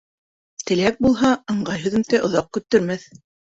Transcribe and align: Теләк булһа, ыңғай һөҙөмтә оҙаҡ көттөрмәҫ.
Теләк 0.69 0.97
булһа, 1.07 1.31
ыңғай 1.55 1.85
һөҙөмтә 1.87 2.25
оҙаҡ 2.33 2.51
көттөрмәҫ. 2.61 3.09